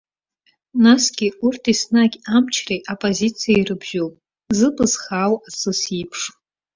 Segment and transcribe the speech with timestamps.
[0.83, 4.13] Насгьы, урҭ еснагь амчреи аппозициеи ирыбжьоуп,
[4.57, 6.21] зыбз хаау асыс еиԥш.